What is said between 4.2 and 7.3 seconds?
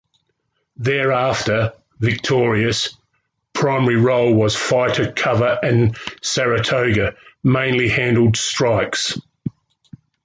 was fighter cover and "Saratoga"